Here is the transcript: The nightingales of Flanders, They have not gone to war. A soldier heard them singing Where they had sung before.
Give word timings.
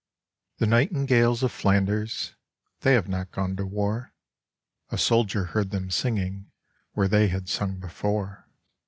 The 0.57 0.65
nightingales 0.65 1.43
of 1.43 1.51
Flanders, 1.51 2.33
They 2.79 2.93
have 2.93 3.07
not 3.07 3.29
gone 3.31 3.55
to 3.57 3.67
war. 3.67 4.15
A 4.89 4.97
soldier 4.97 5.43
heard 5.53 5.69
them 5.69 5.91
singing 5.91 6.49
Where 6.93 7.07
they 7.07 7.27
had 7.27 7.47
sung 7.47 7.79
before. 7.79 8.49